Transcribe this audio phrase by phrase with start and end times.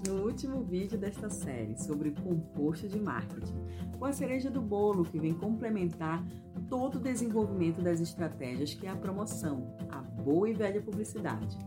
[0.00, 3.66] no último vídeo desta série sobre composto de marketing,
[3.98, 6.24] com a cereja do bolo que vem complementar
[6.68, 11.58] todo o desenvolvimento das estratégias que é a promoção, a boa e velha publicidade.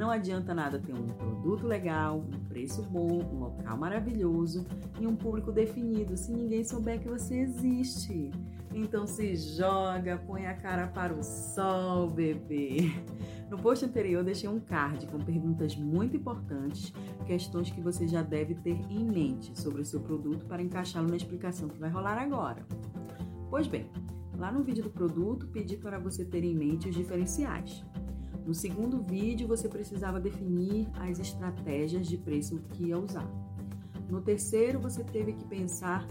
[0.00, 4.66] Não adianta nada ter um produto legal, um preço bom, um local maravilhoso
[4.98, 8.30] e um público definido se ninguém souber que você existe.
[8.72, 12.90] Então se joga, põe a cara para o sol, bebê.
[13.50, 16.94] No post anterior deixei um card com perguntas muito importantes,
[17.26, 21.16] questões que você já deve ter em mente sobre o seu produto para encaixá-lo na
[21.16, 22.64] explicação que vai rolar agora.
[23.50, 23.90] Pois bem,
[24.38, 27.84] lá no vídeo do produto pedi para você ter em mente os diferenciais.
[28.46, 33.28] No segundo vídeo, você precisava definir as estratégias de preço que ia usar.
[34.08, 36.06] No terceiro, você teve que pensar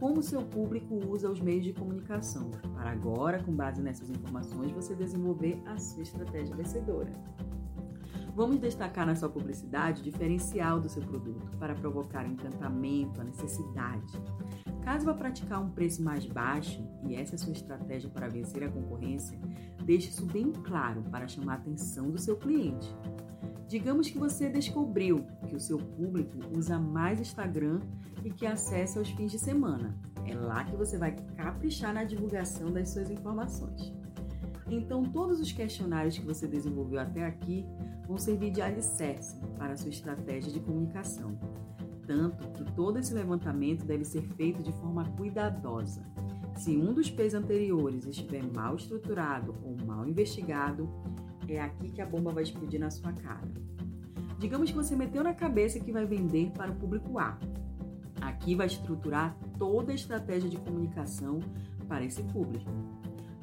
[0.00, 4.94] como seu público usa os meios de comunicação, para agora, com base nessas informações, você
[4.94, 7.12] desenvolver a sua estratégia vencedora.
[8.34, 14.20] Vamos destacar na sua publicidade o diferencial do seu produto para provocar encantamento, a necessidade.
[14.82, 18.64] Caso vá praticar um preço mais baixo e essa é a sua estratégia para vencer
[18.64, 19.38] a concorrência,
[19.84, 22.92] deixe isso bem claro para chamar a atenção do seu cliente.
[23.68, 27.80] Digamos que você descobriu que o seu público usa mais Instagram
[28.24, 29.96] e que acessa aos fins de semana.
[30.26, 34.03] É lá que você vai caprichar na divulgação das suas informações.
[34.74, 37.64] Então, todos os questionários que você desenvolveu até aqui
[38.06, 41.38] vão servir de alicerce para a sua estratégia de comunicação
[42.06, 46.02] tanto que todo esse levantamento deve ser feito de forma cuidadosa.
[46.56, 50.88] Se um dos P's anteriores estiver mal estruturado ou mal investigado,
[51.48, 53.50] é aqui que a bomba vai explodir na sua cara.
[54.38, 57.38] Digamos que você meteu na cabeça que vai vender para o público A.
[58.20, 61.40] Aqui vai estruturar toda a estratégia de comunicação
[61.88, 62.70] para esse público.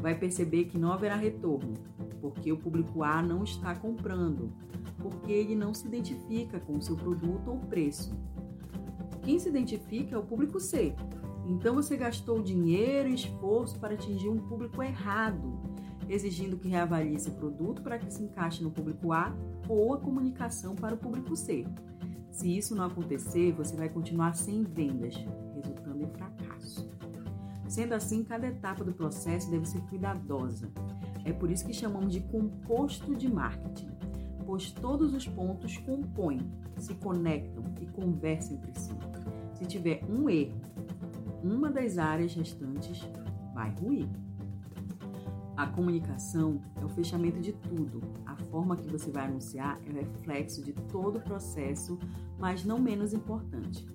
[0.02, 1.74] Vai perceber que não haverá retorno,
[2.20, 4.52] porque o público A não está comprando,
[4.98, 8.12] porque ele não se identifica com o seu produto ou preço.
[9.22, 10.96] Quem se identifica é o público C.
[11.46, 15.60] Então você gastou dinheiro e esforço para atingir um público errado,
[16.10, 19.36] exigindo que reavalie esse produto para que se encaixe no público A
[19.70, 21.66] ou a comunicação para o público C.
[22.32, 25.16] Se isso não acontecer, você vai continuar sem vendas,
[25.54, 26.91] resultando em fracasso.
[27.72, 30.70] Sendo assim, cada etapa do processo deve ser cuidadosa.
[31.24, 33.88] É por isso que chamamos de composto de marketing,
[34.46, 38.92] pois todos os pontos compõem, se conectam e conversam entre si.
[39.54, 40.60] Se tiver um erro,
[41.42, 43.10] uma das áreas restantes
[43.54, 44.10] vai ruir.
[45.56, 48.02] A comunicação é o fechamento de tudo.
[48.26, 51.98] A forma que você vai anunciar é o reflexo de todo o processo,
[52.38, 53.88] mas não menos importante.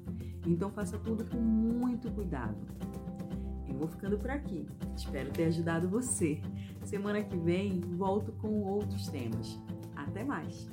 [0.46, 2.56] Então faça tudo com muito cuidado.
[3.76, 4.66] Eu vou ficando por aqui.
[4.96, 6.40] Espero ter ajudado você.
[6.82, 9.60] Semana que vem volto com outros temas.
[9.94, 10.66] Até mais!